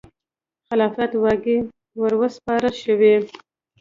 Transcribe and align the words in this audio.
خلافت 0.67 1.11
واګې 1.23 1.57
وروسپارل 2.01 2.73
شوې. 2.83 3.15